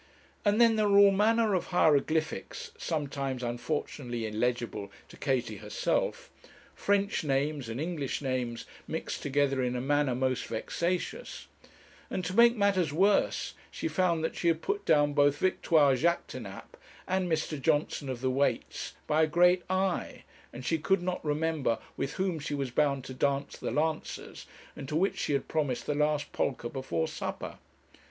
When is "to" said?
5.09-5.15, 12.25-12.33, 23.03-23.13, 24.89-24.95